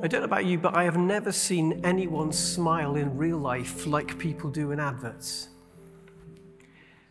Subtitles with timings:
[0.00, 3.84] I don't know about you, but I have never seen anyone smile in real life
[3.84, 5.48] like people do in adverts.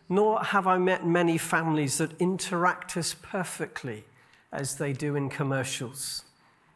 [0.08, 4.04] Nor have I met many families that interact as perfectly
[4.52, 6.24] as they do in commercials,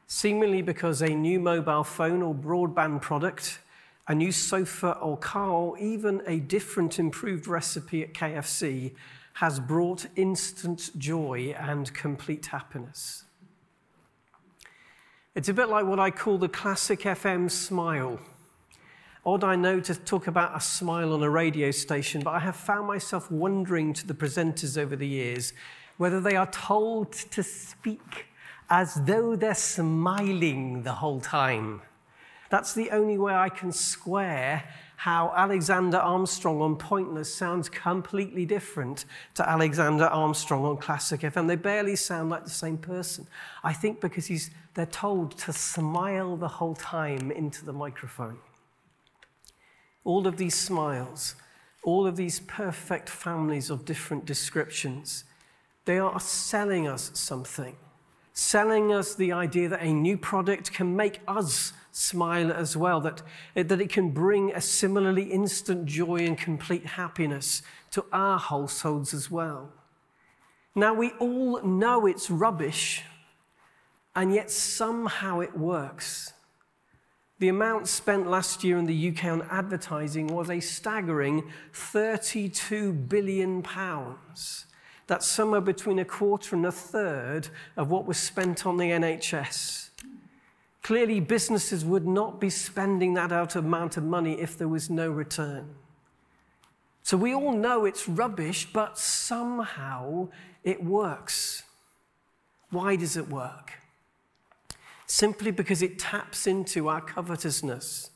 [0.06, 3.60] seemingly because a new mobile phone or broadband product,
[4.06, 8.92] a new sofa or car, or even a different improved recipe at KFC
[9.34, 13.25] has brought instant joy and complete happiness.
[15.34, 18.21] It's a bit like what I call the classic FM smile.
[19.24, 22.57] Odd, I know, to talk about a smile on a radio station, but I have
[22.57, 25.52] found myself wondering to the presenters over the years
[25.96, 28.26] whether they are told to speak
[28.68, 31.80] as though they're smiling the whole time.
[32.50, 34.64] That's the only way I can square
[35.02, 41.48] how Alexander Armstrong on Pointless sounds completely different to Alexander Armstrong on Classic FM.
[41.48, 43.27] They barely sound like the same person.
[43.64, 48.38] I think because he's, they're told to smile the whole time into the microphone.
[50.04, 51.34] All of these smiles,
[51.82, 55.24] all of these perfect families of different descriptions,
[55.84, 57.74] they are selling us something,
[58.33, 63.22] selling us the idea that a new product can make us smile as well, that,
[63.55, 69.30] that it can bring a similarly instant joy and complete happiness to our households as
[69.30, 69.70] well.
[70.74, 73.02] Now, we all know it's rubbish,
[74.16, 76.33] and yet somehow it works.
[77.39, 83.62] The amount spent last year in the UK on advertising was a staggering 32 billion
[83.62, 84.67] pounds.
[85.12, 89.91] That's somewhere between a quarter and a third of what was spent on the NHS.
[90.82, 95.10] Clearly, businesses would not be spending that out amount of money if there was no
[95.10, 95.74] return.
[97.02, 100.28] So we all know it's rubbish, but somehow
[100.64, 101.64] it works.
[102.70, 103.72] Why does it work?
[105.05, 108.12] Simply because it taps into our covetousness.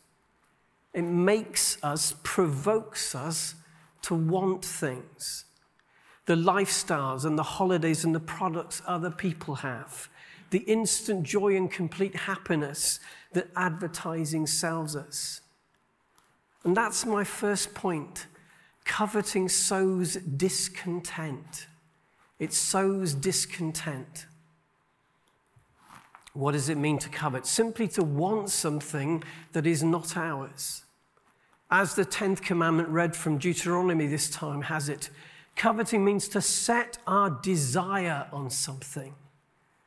[0.94, 3.54] It makes us, provokes us
[4.00, 5.45] to want things.
[6.26, 10.08] The lifestyles and the holidays and the products other people have
[10.50, 13.00] the instant joy and complete happiness
[13.32, 15.40] that advertising sells us.
[16.64, 18.26] And that's my first point.
[18.84, 21.66] Coveting sows discontent.
[22.38, 24.26] It sows discontent.
[26.32, 27.46] What does it mean to covet?
[27.46, 30.84] Simply to want something that is not ours.
[31.70, 35.10] As the 10th commandment read from Deuteronomy this time has it,
[35.56, 39.14] coveting means to set our desire on something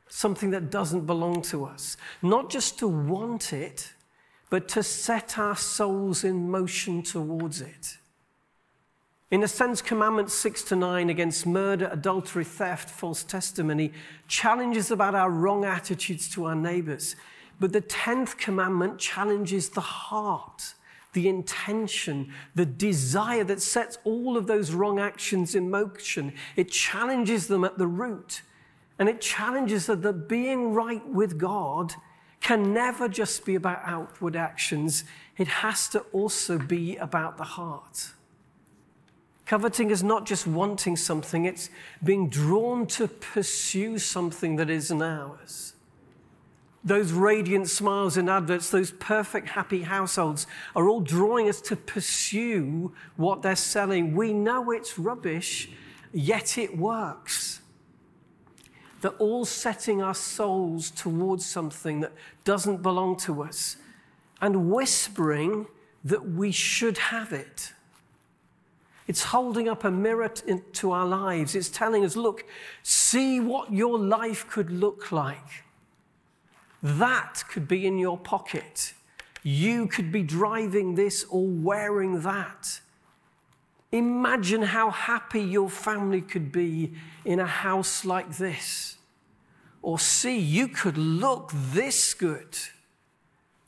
[0.09, 1.95] something that doesn't belong to us.
[2.21, 3.93] Not just to want it,
[4.49, 7.97] but to set our souls in motion towards it.
[9.31, 13.93] In a sense, Commandments 6 to 9 against murder, adultery, theft, false testimony
[14.27, 17.15] challenges about our wrong attitudes to our neighbors.
[17.59, 20.73] But the 10th commandment challenges the heart,
[21.13, 26.33] the intention, the desire that sets all of those wrong actions in motion.
[26.55, 28.41] It challenges them at the root.
[28.99, 31.93] And it challenges that being right with God
[32.41, 35.03] can never just be about outward actions,
[35.37, 38.11] it has to also be about the heart.
[39.45, 41.69] Coveting is not just wanting something, it's
[42.03, 45.73] being drawn to pursue something that isn't ours.
[46.83, 52.93] Those radiant smiles in adverts, those perfect, happy households are all drawing us to pursue
[53.17, 54.15] what they're selling.
[54.15, 55.69] We know it's rubbish,
[56.13, 57.59] yet it works.
[59.01, 62.13] They're all setting our souls towards something that
[62.43, 63.77] doesn't belong to us
[64.41, 65.67] and whispering
[66.05, 67.73] that we should have it.
[69.07, 71.55] It's holding up a mirror to our lives.
[71.55, 72.45] It's telling us, look,
[72.83, 75.63] see what your life could look like.
[76.81, 78.93] That could be in your pocket.
[79.43, 82.81] You could be driving this or wearing that.
[83.91, 86.93] Imagine how happy your family could be
[87.25, 88.97] in a house like this.
[89.81, 92.57] Or see, you could look this good.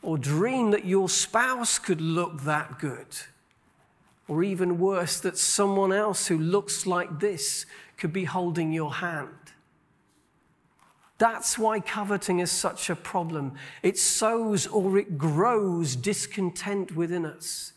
[0.04, 3.18] Or dream that your spouse could look that good.
[4.28, 7.66] Or even worse, that someone else who looks like this
[7.98, 9.30] could be holding your hand.
[11.22, 13.54] That's why coveting is such a problem.
[13.84, 17.74] It sows or it grows discontent within us.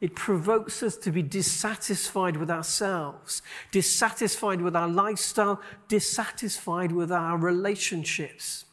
[0.00, 7.36] It provokes us to be dissatisfied with ourselves, dissatisfied with our lifestyle, dissatisfied with our
[7.36, 8.64] relationships.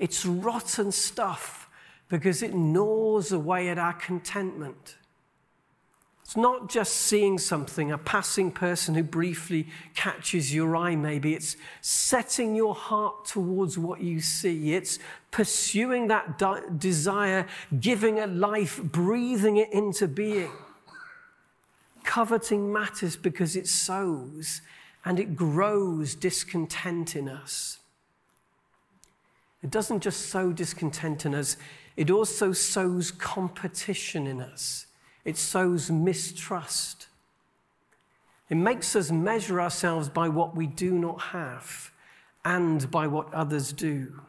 [0.00, 1.70] It's rotten stuff
[2.08, 4.96] because it gnaws away at our contentment.
[6.26, 11.34] It's not just seeing something, a passing person who briefly catches your eye, maybe.
[11.34, 14.74] It's setting your heart towards what you see.
[14.74, 14.98] It's
[15.30, 17.46] pursuing that de- desire,
[17.78, 20.50] giving it life, breathing it into being.
[22.02, 24.62] Coveting matters because it sows
[25.04, 27.78] and it grows discontent in us.
[29.62, 31.56] It doesn't just sow discontent in us,
[31.96, 34.85] it also sows competition in us.
[35.26, 37.08] It sows mistrust.
[38.48, 41.90] It makes us measure ourselves by what we do not have
[42.44, 44.20] and by what others do.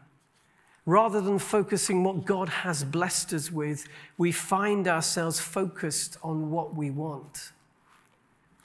[0.88, 6.76] Rather than focusing what God has blessed us with, we find ourselves focused on what
[6.76, 7.52] we want.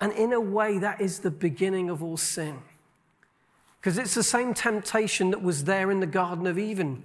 [0.01, 2.61] And in a way, that is the beginning of all sin.
[3.79, 7.03] Because it's the same temptation that was there in the Garden of Eden.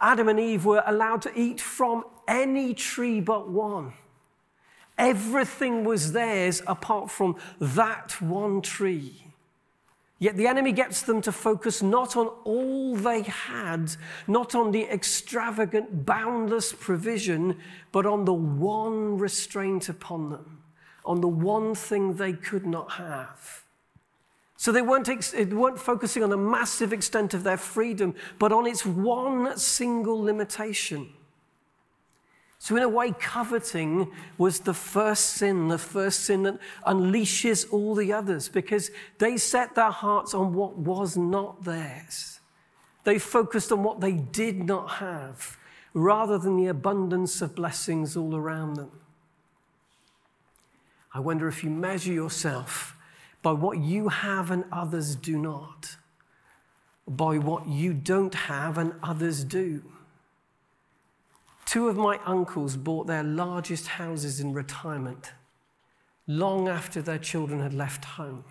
[0.00, 3.94] Adam and Eve were allowed to eat from any tree but one.
[4.98, 9.28] Everything was theirs apart from that one tree.
[10.20, 13.92] Yet the enemy gets them to focus not on all they had,
[14.26, 17.58] not on the extravagant, boundless provision,
[17.92, 20.64] but on the one restraint upon them,
[21.04, 23.64] on the one thing they could not have.
[24.56, 28.66] So they weren't, they weren't focusing on the massive extent of their freedom, but on
[28.66, 31.10] its one single limitation.
[32.60, 37.94] So, in a way, coveting was the first sin, the first sin that unleashes all
[37.94, 42.40] the others because they set their hearts on what was not theirs.
[43.04, 45.56] They focused on what they did not have
[45.94, 48.90] rather than the abundance of blessings all around them.
[51.14, 52.96] I wonder if you measure yourself
[53.40, 55.96] by what you have and others do not,
[57.06, 59.82] by what you don't have and others do.
[61.68, 65.32] Two of my uncles bought their largest houses in retirement
[66.26, 68.42] long after their children had left home.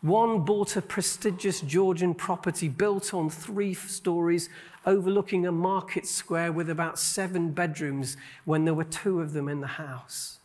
[0.00, 4.48] One bought a prestigious Georgian property built on three stories
[4.86, 9.60] overlooking a market square with about seven bedrooms when there were two of them in
[9.60, 10.38] the house.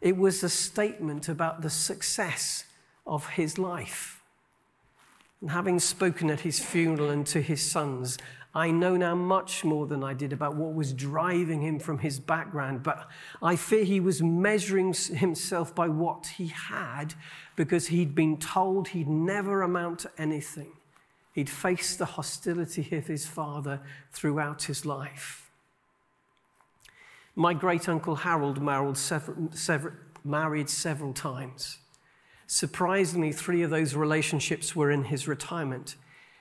[0.00, 2.64] It was a statement about the success
[3.06, 4.22] of his life.
[5.42, 8.16] And having spoken at his funeral and to his sons,
[8.56, 12.18] I know now much more than I did about what was driving him from his
[12.18, 13.06] background, but
[13.42, 17.12] I fear he was measuring himself by what he had
[17.54, 20.72] because he'd been told he'd never amount to anything.
[21.34, 25.50] He'd faced the hostility of his father throughout his life.
[27.34, 31.76] My great uncle Harold married several, several, married several times.
[32.46, 35.96] Surprisingly, three of those relationships were in his retirement.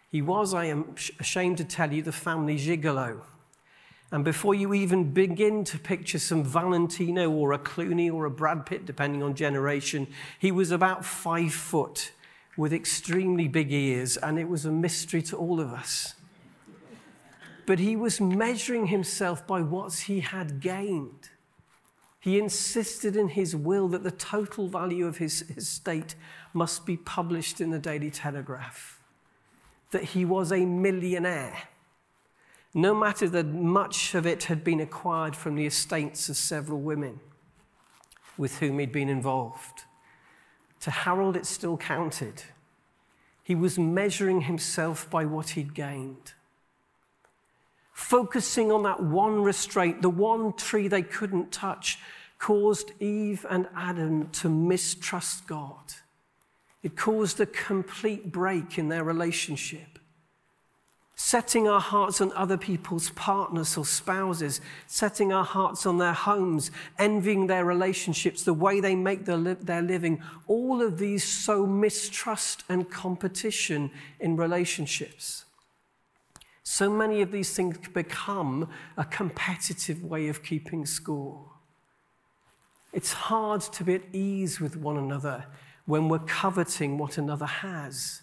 [0.10, 3.22] He was, I am ashamed to tell you, the family gigolo.
[4.12, 8.66] And before you even begin to picture some Valentino or a Clooney or a Brad
[8.66, 10.07] Pitt, depending on generation,
[10.40, 12.12] he was about five foot
[12.56, 16.13] with extremely big ears, and it was a mystery to all of us.
[17.66, 21.30] But he was measuring himself by what he had gained.
[22.19, 26.16] He insisted in his will that the total value of his estate
[26.54, 29.01] must be published in the Daily Telegraph
[29.92, 31.58] that he was a millionaire,
[32.74, 37.20] no matter that much of it had been acquired from the estates of several women
[38.38, 39.84] with whom he'd been involved.
[40.82, 42.44] To Harold, it still counted.
[43.44, 46.34] He was measuring himself by what he'd gained.
[47.94, 51.98] Focusing on that one restraint, the one tree they couldn't touch,
[52.38, 55.94] caused Eve and Adam to mistrust God.
[56.86, 59.98] It caused a complete break in their relationship.
[61.15, 66.70] Setting our hearts on other people's partners or spouses, setting our hearts on their homes,
[67.00, 71.65] envying their relationships, the way they make their, li- their living, all of these sow
[71.65, 73.89] mistrust and competition
[74.20, 75.46] in relationships.
[76.62, 81.50] So many of these things become a competitive way of keeping score.
[82.94, 85.46] It's hard to be at ease with one another
[85.86, 88.22] when we're coveting what another has.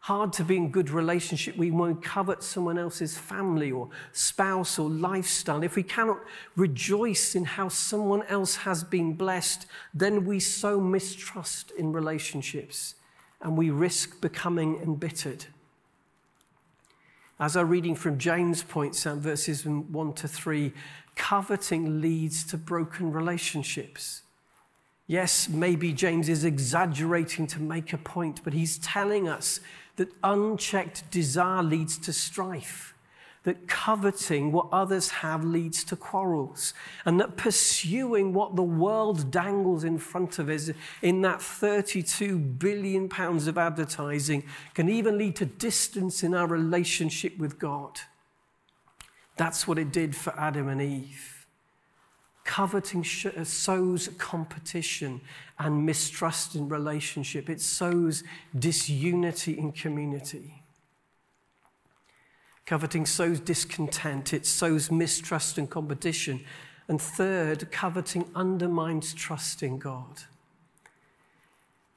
[0.00, 4.88] Hard to be in good relationship when we covet someone else's family or spouse or
[4.88, 5.64] lifestyle.
[5.64, 6.20] If we cannot
[6.54, 12.94] rejoice in how someone else has been blessed, then we sow mistrust in relationships
[13.40, 15.46] and we risk becoming embittered.
[17.38, 20.72] As our reading from James points out, verses 1 to 3,
[21.16, 24.22] coveting leads to broken relationships.
[25.06, 29.60] Yes, maybe James is exaggerating to make a point, but he's telling us
[29.96, 32.92] that unchecked desire leads to strife,
[33.44, 39.84] that coveting what others have leads to quarrels, and that pursuing what the world dangles
[39.84, 40.70] in front of us
[41.02, 44.42] in that 32 billion pounds of advertising
[44.74, 48.00] can even lead to distance in our relationship with God.
[49.36, 51.35] That's what it did for Adam and Eve.
[52.46, 55.20] Coveting uh, sows competition
[55.58, 57.50] and mistrust in relationship.
[57.50, 58.22] It sows
[58.56, 60.62] disunity in community.
[62.64, 66.44] Coveting sows discontent, it sows mistrust and competition.
[66.86, 70.22] And third, coveting undermines trust in God.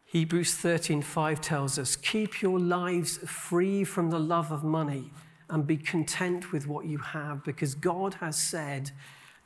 [0.05, 5.11] Hebrews 13:5 tells us, "Keep your lives free from the love of money
[5.47, 8.91] and be content with what you have because God has said,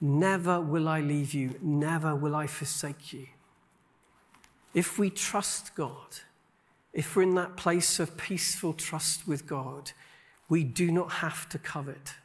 [0.03, 3.27] never will I leave you, never will I forsake you."
[4.73, 6.19] If we trust God,
[6.91, 9.93] if we're in that place of peaceful trust with God,
[10.49, 12.15] we do not have to covet.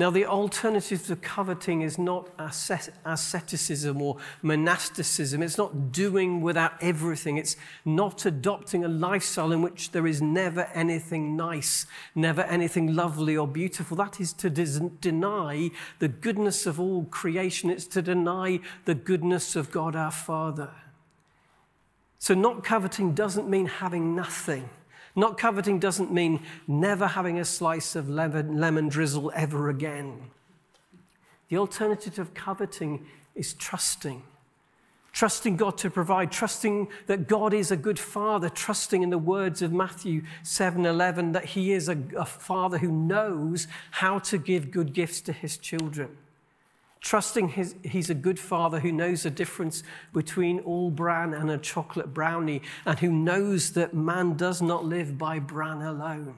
[0.00, 5.42] Now, the alternative to coveting is not asceticism or monasticism.
[5.42, 7.36] It's not doing without everything.
[7.36, 7.54] It's
[7.84, 13.46] not adopting a lifestyle in which there is never anything nice, never anything lovely or
[13.46, 13.94] beautiful.
[13.98, 17.68] That is to deny the goodness of all creation.
[17.68, 20.70] It's to deny the goodness of God our Father.
[22.18, 24.70] So, not coveting doesn't mean having nothing.
[25.16, 30.30] Not coveting doesn't mean never having a slice of lemon, lemon drizzle ever again.
[31.48, 34.22] The alternative of coveting is trusting.
[35.12, 39.60] Trusting God to provide, trusting that God is a good father, trusting in the words
[39.60, 44.70] of Matthew 7 11 that he is a, a father who knows how to give
[44.70, 46.16] good gifts to his children
[47.00, 51.58] trusting his, he's a good father who knows the difference between all bran and a
[51.58, 56.36] chocolate brownie, and who knows that man does not live by bran alone.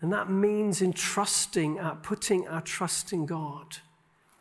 [0.00, 3.78] And that means in trusting, uh, putting our trust in God,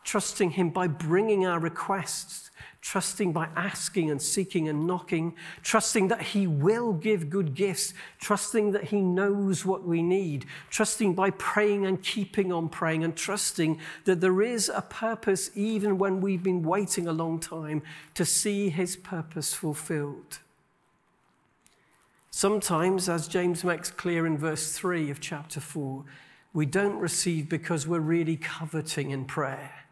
[0.05, 2.45] trusting Him by bringing our requests
[2.85, 5.33] trusting by asking and seeking and knocking,
[5.63, 11.15] trusting that He will give good gifts, trusting that He knows what we need, trusting
[11.15, 16.21] by praying and keeping on praying, and trusting that there is a purpose even when
[16.21, 17.81] we've been waiting a long time
[18.13, 20.38] to see His purpose fulfilled.
[22.29, 26.03] Sometimes, as James makes clear in verse 3 of chapter 4,
[26.53, 29.85] we don't receive because we're really coveting in prayer.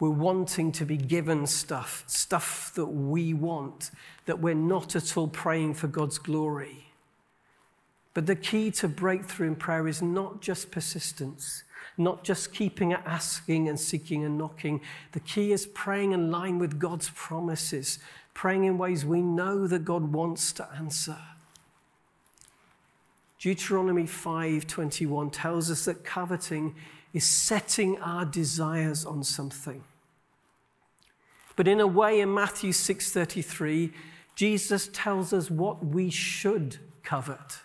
[0.00, 3.90] We're wanting to be given stuff, stuff that we want,
[4.26, 6.88] that we're not at all praying for God's glory.
[8.12, 11.64] But the key to breakthrough in prayer is not just persistence,
[11.96, 14.80] not just keeping at asking and seeking and knocking.
[15.12, 17.98] The key is praying in line with God's promises,
[18.32, 21.18] praying in ways we know that God wants to answer.
[23.38, 26.74] Deuteronomy 5:21 tells us that coveting
[27.14, 29.82] is setting our desires on something.
[31.56, 33.94] But in a way, in Matthew 6:33,
[34.34, 37.60] Jesus tells us what we should covet.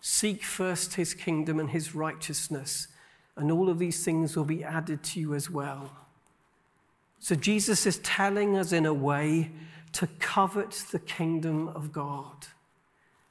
[0.00, 2.88] Seek first his kingdom and his righteousness,
[3.36, 5.94] and all of these things will be added to you as well.
[7.18, 9.52] So Jesus is telling us in a way
[9.92, 12.46] to covet the kingdom of God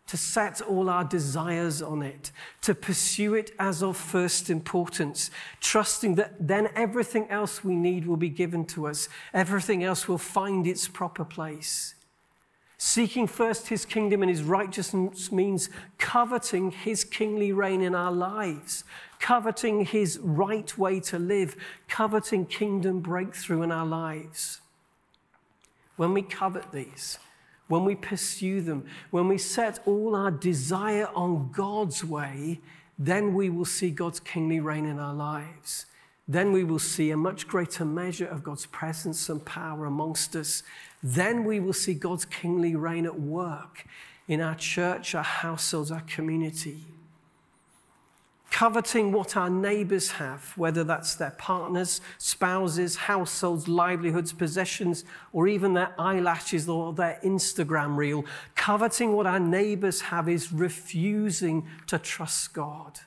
[0.08, 6.16] to set all our desires on it, to pursue it as of first importance, trusting
[6.16, 10.66] that then everything else we need will be given to us, everything else will find
[10.66, 11.94] its proper place.
[12.78, 18.84] Seeking first his kingdom and his righteousness means coveting his kingly reign in our lives,
[19.20, 21.56] coveting his right way to live,
[21.88, 24.62] coveting kingdom breakthrough in our lives.
[25.96, 27.18] When we covet these,
[27.68, 32.60] when we pursue them, when we set all our desire on God's way,
[32.98, 35.86] then we will see God's kingly reign in our lives.
[36.28, 40.64] Then we will see a much greater measure of God's presence and power amongst us.
[41.02, 43.86] Then we will see God's kingly reign at work
[44.28, 46.86] in our church, our households, our community
[48.51, 55.74] coveting what our neighbors have, whether that's their partners, spouses, households, livelihoods, possessions, or even
[55.74, 58.25] their eyelashes or their Instagram reel.
[58.56, 63.00] Coveting what our neighbors have is refusing to trust God.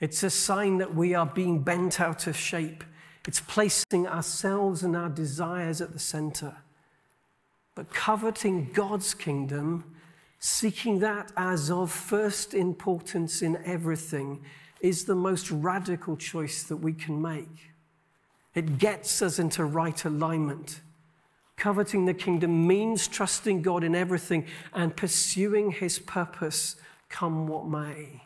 [0.00, 2.84] It's a sign that we are being bent out of shape.
[3.26, 6.56] It's placing ourselves and our desires at the center.
[7.74, 9.93] But coveting God's kingdom
[10.44, 14.44] seeking that as of first importance in everything
[14.80, 17.70] is the most radical choice that we can make.
[18.54, 20.82] It gets us into right alignment.
[21.56, 26.76] Coveting the kingdom means trusting God in everything and pursuing his purpose,
[27.08, 28.24] come what may.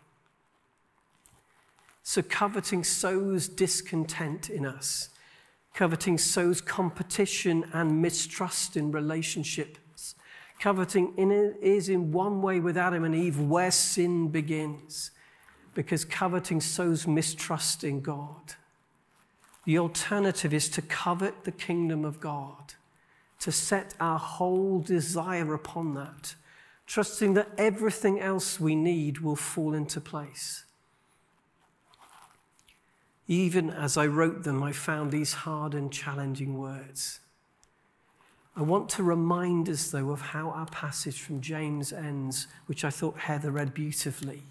[2.02, 5.10] So, coveting sows discontent in us.
[5.72, 9.78] Coveting sows competition and mistrust in relationships.
[10.61, 11.15] Coveting
[11.62, 15.12] is in one way with Adam and Eve where sin begins,
[15.75, 18.55] because coveting sows mistrust in God.
[19.65, 22.75] The alternative is to covet the kingdom of God,
[23.41, 26.35] to set our whole desire upon that,
[26.87, 30.65] trusting that everything else we need will fall into place.
[33.29, 37.21] Even as I wrote them, I found these hard and challenging words.
[38.59, 42.91] I want to remind us, though, of how our passage from James ends, which I
[42.91, 44.43] thought Heather read beautifully.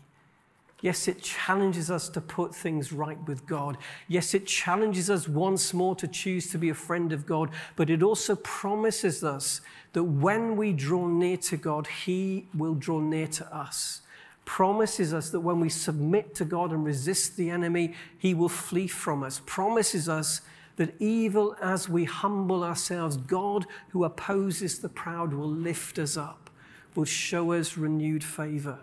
[0.79, 3.77] Yes, it challenges us to put things right with God.
[4.07, 7.89] Yes, it challenges us once more to choose to be a friend of God, but
[7.89, 9.59] it also promises us
[9.91, 14.03] that when we draw near to God, He will draw near to us
[14.45, 18.87] promises us that when we submit to God and resist the enemy, he will flee
[18.87, 20.39] from us, promises us
[20.77, 26.49] that evil as we humble ourselves, God who opposes the proud will lift us up,
[26.95, 28.79] will show us renewed favor.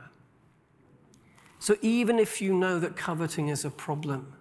[1.58, 4.34] So even if you know that coveting is a problem,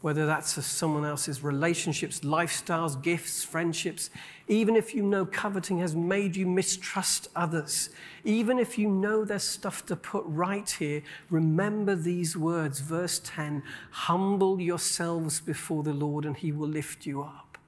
[0.00, 4.10] whether that's someone else's relationships, lifestyles, gifts, friendships,
[4.46, 7.90] even if you know coveting has made you mistrust others,
[8.24, 12.80] even if you know there's stuff to put right here, remember these words.
[12.80, 17.58] Verse 10 Humble yourselves before the Lord, and he will lift you up.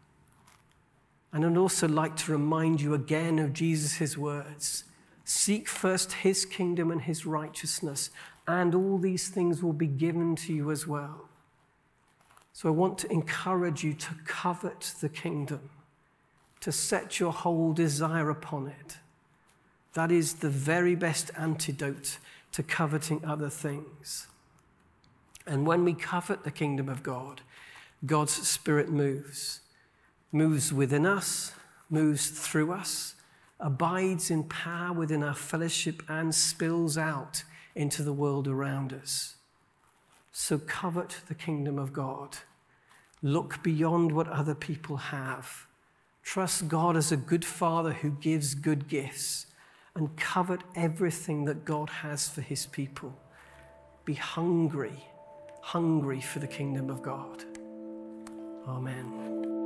[1.32, 4.84] And I'd also like to remind you again of Jesus' words
[5.24, 8.10] Seek first his kingdom and his righteousness,
[8.46, 11.29] and all these things will be given to you as well.
[12.52, 15.70] So I want to encourage you to covet the kingdom,
[16.60, 18.98] to set your whole desire upon it.
[19.94, 22.18] That is the very best antidote
[22.52, 24.26] to coveting other things.
[25.46, 27.40] And when we covet the kingdom of God,
[28.04, 29.60] God's Spirit moves,
[30.32, 31.52] moves within us,
[31.88, 33.14] moves through us,
[33.58, 37.42] abides in power within our fellowship, and spills out
[37.74, 39.36] into the world around us.
[40.32, 42.38] So covet the kingdom of God.
[43.22, 45.66] Look beyond what other people have.
[46.22, 49.46] Trust God as a good father who gives good gifts
[49.94, 53.14] and covet everything that God has for his people.
[54.04, 55.04] Be hungry,
[55.62, 57.44] hungry for the kingdom of God.
[58.66, 59.59] Amen.